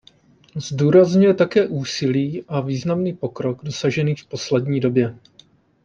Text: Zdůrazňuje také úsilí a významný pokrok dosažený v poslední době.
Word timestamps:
Zdůrazňuje 0.55 1.33
také 1.33 1.67
úsilí 1.67 2.43
a 2.47 2.61
významný 2.61 3.13
pokrok 3.13 3.59
dosažený 3.65 4.15
v 4.15 4.25
poslední 4.27 4.79
době. 4.79 5.19